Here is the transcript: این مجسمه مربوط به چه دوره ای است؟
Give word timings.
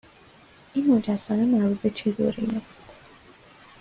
این 0.73 0.95
مجسمه 0.97 1.45
مربوط 1.45 1.79
به 1.81 1.89
چه 1.89 2.11
دوره 2.11 2.39
ای 2.39 2.45
است؟ 2.47 2.79